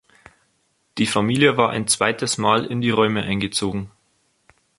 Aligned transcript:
Die 0.97 1.05
Familie 1.05 1.57
war 1.57 1.69
ein 1.69 1.85
zweites 1.87 2.39
Mal 2.39 2.65
in 2.65 2.81
die 2.81 2.89
Räume 2.89 3.21
eingezogen. 3.21 3.91